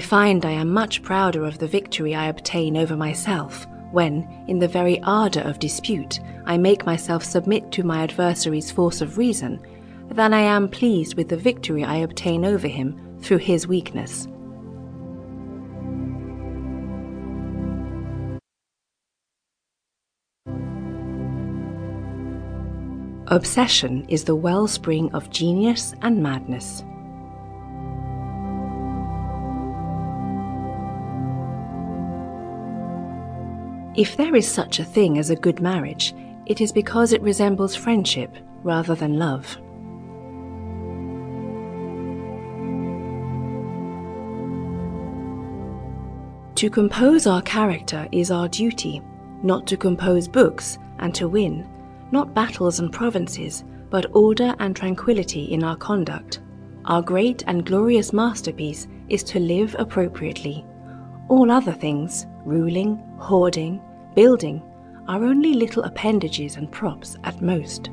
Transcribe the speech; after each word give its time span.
I 0.00 0.02
find 0.02 0.46
I 0.46 0.52
am 0.52 0.72
much 0.72 1.02
prouder 1.02 1.44
of 1.44 1.58
the 1.58 1.66
victory 1.66 2.14
I 2.14 2.28
obtain 2.28 2.78
over 2.78 2.96
myself 2.96 3.66
when, 3.90 4.26
in 4.48 4.58
the 4.58 4.66
very 4.66 4.98
ardour 5.02 5.42
of 5.42 5.58
dispute, 5.58 6.20
I 6.46 6.56
make 6.56 6.86
myself 6.86 7.22
submit 7.22 7.70
to 7.72 7.82
my 7.82 8.02
adversary's 8.02 8.70
force 8.70 9.02
of 9.02 9.18
reason, 9.18 9.60
than 10.10 10.32
I 10.32 10.40
am 10.40 10.70
pleased 10.70 11.18
with 11.18 11.28
the 11.28 11.36
victory 11.36 11.84
I 11.84 11.96
obtain 11.96 12.46
over 12.46 12.66
him 12.66 12.98
through 13.20 13.40
his 13.40 13.68
weakness. 13.68 14.26
Obsession 23.26 24.06
is 24.08 24.24
the 24.24 24.34
wellspring 24.34 25.12
of 25.12 25.28
genius 25.28 25.92
and 26.00 26.22
madness. 26.22 26.84
If 33.96 34.16
there 34.16 34.36
is 34.36 34.46
such 34.46 34.78
a 34.78 34.84
thing 34.84 35.18
as 35.18 35.30
a 35.30 35.36
good 35.36 35.60
marriage, 35.60 36.14
it 36.46 36.60
is 36.60 36.70
because 36.70 37.12
it 37.12 37.22
resembles 37.22 37.74
friendship 37.74 38.36
rather 38.62 38.94
than 38.94 39.18
love. 39.18 39.56
To 46.54 46.70
compose 46.70 47.26
our 47.26 47.42
character 47.42 48.06
is 48.12 48.30
our 48.30 48.46
duty, 48.48 49.02
not 49.42 49.66
to 49.66 49.76
compose 49.76 50.28
books 50.28 50.78
and 50.98 51.14
to 51.14 51.26
win, 51.26 51.66
not 52.12 52.34
battles 52.34 52.78
and 52.78 52.92
provinces, 52.92 53.64
but 53.88 54.14
order 54.14 54.54
and 54.60 54.76
tranquility 54.76 55.44
in 55.44 55.64
our 55.64 55.76
conduct. 55.76 56.40
Our 56.84 57.02
great 57.02 57.42
and 57.46 57.66
glorious 57.66 58.12
masterpiece 58.12 58.86
is 59.08 59.22
to 59.24 59.40
live 59.40 59.74
appropriately. 59.78 60.64
All 61.28 61.50
other 61.50 61.72
things, 61.72 62.26
ruling, 62.44 62.96
hoarding, 63.18 63.80
building, 64.14 64.62
are 65.08 65.24
only 65.24 65.54
little 65.54 65.82
appendages 65.82 66.56
and 66.56 66.70
props 66.70 67.16
at 67.24 67.40
most. 67.40 67.90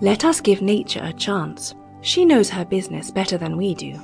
Let 0.00 0.24
us 0.24 0.40
give 0.40 0.62
nature 0.62 1.00
a 1.02 1.12
chance. 1.12 1.74
She 2.02 2.24
knows 2.24 2.50
her 2.50 2.64
business 2.64 3.10
better 3.10 3.36
than 3.36 3.56
we 3.56 3.74
do. 3.74 3.94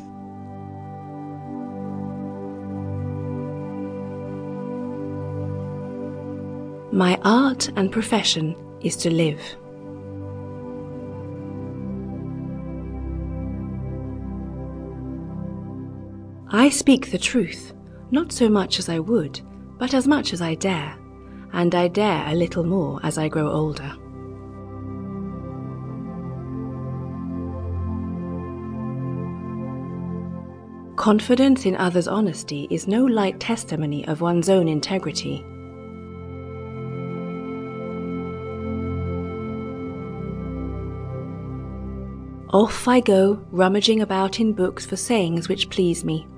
My 6.91 7.19
art 7.23 7.69
and 7.77 7.93
profession 7.93 8.57
is 8.81 8.97
to 8.97 9.11
live. 9.11 9.41
I 16.49 16.69
speak 16.69 17.11
the 17.11 17.19
truth, 17.19 17.73
not 18.11 18.31
so 18.31 18.49
much 18.49 18.79
as 18.79 18.89
I 18.89 18.99
would, 18.99 19.41
but 19.79 19.95
as 19.95 20.07
much 20.07 20.33
as 20.33 20.43
I 20.43 20.55
dare, 20.55 20.97
and 21.53 21.75
I 21.75 21.89
dare 21.89 22.27
a 22.29 22.35
little 22.35 22.65
more 22.65 23.01
as 23.03 23.19
I 23.19 23.29
grow 23.29 23.51
older. 23.51 23.97
Confidence 30.97 31.67
in 31.67 31.77
others' 31.77 32.07
honesty 32.07 32.69
is 32.71 32.87
no 32.87 33.05
light 33.05 33.41
testimony 33.41 34.07
of 34.07 34.21
one's 34.21 34.49
own 34.49 34.69
integrity. 34.69 35.45
Off 42.53 42.87
I 42.87 43.01
go, 43.01 43.45
rummaging 43.51 44.01
about 44.03 44.39
in 44.39 44.53
books 44.53 44.87
for 44.87 44.97
sayings 44.97 45.49
which 45.49 45.69
please 45.71 46.05
me. 46.05 46.29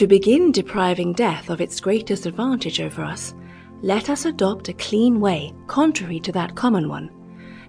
To 0.00 0.06
begin 0.06 0.50
depriving 0.50 1.12
death 1.12 1.50
of 1.50 1.60
its 1.60 1.78
greatest 1.78 2.24
advantage 2.24 2.80
over 2.80 3.04
us, 3.04 3.34
let 3.82 4.08
us 4.08 4.24
adopt 4.24 4.70
a 4.70 4.72
clean 4.72 5.20
way 5.20 5.52
contrary 5.66 6.18
to 6.20 6.32
that 6.32 6.54
common 6.54 6.88
one. 6.88 7.10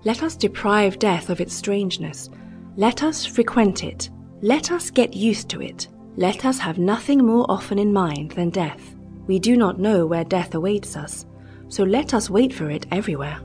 Let 0.06 0.24
us 0.24 0.38
deprive 0.38 0.97
death 0.97 1.30
of 1.30 1.41
its 1.41 1.53
strangeness. 1.53 2.30
Let 2.78 3.03
us 3.03 3.25
frequent 3.25 3.84
it. 3.84 4.09
Let 4.41 4.72
us 4.72 4.90
get 4.90 5.14
used 5.14 5.50
to 5.50 5.62
it. 5.62 5.90
Let 6.16 6.46
us 6.46 6.58
have 6.58 6.78
nothing 6.78 7.25
more 7.25 7.46
often 7.50 7.78
in 7.78 7.91
mind 7.91 8.31
than 8.31 8.50
death. 8.50 8.96
We 9.28 9.38
do 9.38 9.58
not 9.58 9.78
know 9.78 10.06
where 10.06 10.24
death 10.24 10.56
awaits 10.56 10.96
us, 10.96 11.25
so 11.68 11.84
let 11.84 12.14
us 12.14 12.30
wait 12.30 12.53
for 12.53 12.70
it 12.70 12.86
everywhere. 12.91 13.41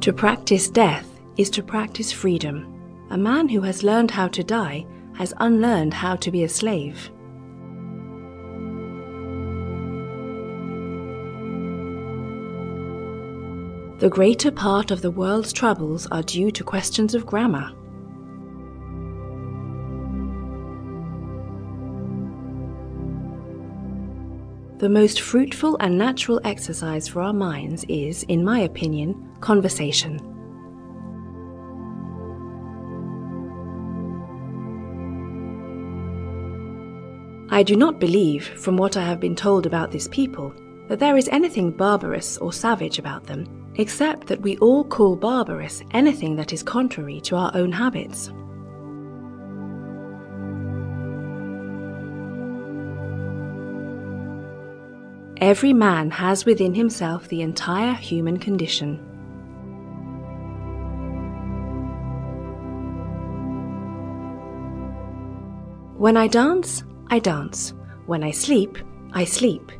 To 0.00 0.12
practice 0.12 0.68
death 0.68 1.09
is 1.40 1.48
to 1.48 1.62
practice 1.62 2.12
freedom. 2.12 2.66
A 3.08 3.16
man 3.16 3.48
who 3.48 3.62
has 3.62 3.82
learned 3.82 4.10
how 4.10 4.28
to 4.28 4.44
die 4.44 4.84
has 5.14 5.32
unlearned 5.38 5.94
how 5.94 6.14
to 6.16 6.30
be 6.30 6.44
a 6.44 6.48
slave. 6.50 7.10
The 14.00 14.10
greater 14.10 14.50
part 14.50 14.90
of 14.90 15.00
the 15.00 15.10
world's 15.10 15.54
troubles 15.54 16.06
are 16.08 16.22
due 16.22 16.50
to 16.50 16.62
questions 16.62 17.14
of 17.14 17.24
grammar. 17.24 17.72
The 24.76 24.90
most 24.90 25.22
fruitful 25.22 25.78
and 25.80 25.96
natural 25.96 26.38
exercise 26.44 27.08
for 27.08 27.22
our 27.22 27.32
minds 27.32 27.86
is, 27.88 28.24
in 28.24 28.44
my 28.44 28.60
opinion, 28.60 29.38
conversation. 29.40 30.39
I 37.52 37.64
do 37.64 37.74
not 37.74 37.98
believe, 37.98 38.46
from 38.46 38.76
what 38.76 38.96
I 38.96 39.04
have 39.04 39.18
been 39.18 39.34
told 39.34 39.66
about 39.66 39.90
this 39.90 40.06
people, 40.06 40.54
that 40.86 41.00
there 41.00 41.16
is 41.16 41.28
anything 41.32 41.72
barbarous 41.72 42.38
or 42.38 42.52
savage 42.52 43.00
about 43.00 43.24
them, 43.24 43.72
except 43.74 44.28
that 44.28 44.40
we 44.40 44.56
all 44.58 44.84
call 44.84 45.16
barbarous 45.16 45.82
anything 45.90 46.36
that 46.36 46.52
is 46.52 46.62
contrary 46.62 47.20
to 47.22 47.34
our 47.34 47.50
own 47.54 47.72
habits. 47.72 48.30
Every 55.38 55.72
man 55.72 56.10
has 56.12 56.44
within 56.44 56.74
himself 56.74 57.26
the 57.26 57.42
entire 57.42 57.94
human 57.94 58.38
condition. 58.38 58.98
When 65.96 66.16
I 66.16 66.28
dance, 66.28 66.84
I 67.12 67.18
dance. 67.18 67.74
When 68.06 68.22
I 68.22 68.30
sleep, 68.30 68.78
I 69.12 69.24
sleep. 69.24 69.72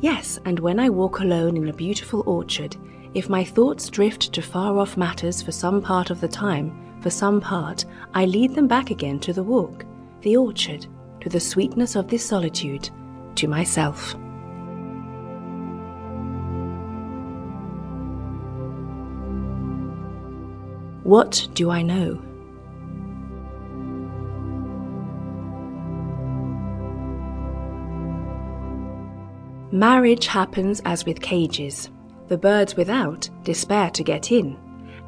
Yes, 0.00 0.38
and 0.44 0.60
when 0.60 0.78
I 0.78 0.88
walk 0.88 1.18
alone 1.18 1.56
in 1.56 1.68
a 1.68 1.72
beautiful 1.72 2.22
orchard, 2.26 2.76
if 3.12 3.28
my 3.28 3.42
thoughts 3.42 3.88
drift 3.88 4.32
to 4.32 4.40
far 4.40 4.78
off 4.78 4.96
matters 4.96 5.42
for 5.42 5.50
some 5.50 5.82
part 5.82 6.10
of 6.10 6.20
the 6.20 6.28
time, 6.28 6.96
for 7.00 7.10
some 7.10 7.40
part, 7.40 7.84
I 8.14 8.24
lead 8.24 8.54
them 8.54 8.68
back 8.68 8.90
again 8.90 9.18
to 9.20 9.32
the 9.32 9.42
walk, 9.42 9.84
the 10.20 10.36
orchard, 10.36 10.86
to 11.22 11.28
the 11.28 11.40
sweetness 11.40 11.96
of 11.96 12.06
this 12.06 12.24
solitude, 12.24 12.88
to 13.34 13.48
myself. 13.48 14.14
What 21.02 21.48
do 21.54 21.70
I 21.70 21.82
know? 21.82 22.22
Marriage 29.76 30.26
happens 30.26 30.80
as 30.86 31.04
with 31.04 31.20
cages. 31.20 31.90
The 32.28 32.38
birds 32.38 32.76
without 32.76 33.28
despair 33.44 33.90
to 33.90 34.02
get 34.02 34.32
in, 34.32 34.56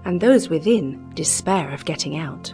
and 0.04 0.20
those 0.20 0.50
within 0.50 1.10
despair 1.14 1.72
of 1.72 1.86
getting 1.86 2.18
out. 2.18 2.52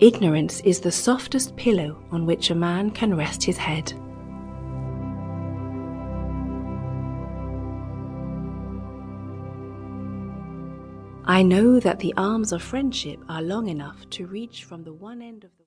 Ignorance 0.00 0.60
is 0.60 0.80
the 0.80 0.92
softest 0.92 1.56
pillow 1.56 1.96
on 2.12 2.26
which 2.26 2.50
a 2.50 2.54
man 2.54 2.90
can 2.90 3.16
rest 3.16 3.42
his 3.42 3.56
head. 3.56 3.90
I 11.30 11.42
know 11.42 11.78
that 11.80 11.98
the 11.98 12.14
arms 12.16 12.52
of 12.52 12.62
friendship 12.62 13.22
are 13.28 13.42
long 13.42 13.68
enough 13.68 14.08
to 14.12 14.26
reach 14.26 14.64
from 14.64 14.84
the 14.84 14.94
one 14.94 15.20
end 15.20 15.44
of 15.44 15.50
the 15.50 15.56